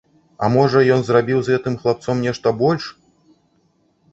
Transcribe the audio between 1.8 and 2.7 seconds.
хлапцом нешта